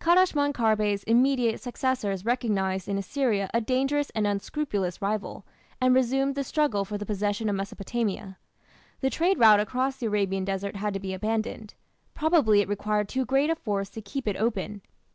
[0.00, 5.44] Kadashman Kharbe's immediate successors recognized in Assyria a dangerous and unscrupulous rival,
[5.78, 8.38] and resumed the struggle for the possession of Mesopotamia.
[9.02, 11.74] The trade route across the Arabian desert had to be abandoned.
[12.14, 14.80] Probably it required too great a force to keep it open.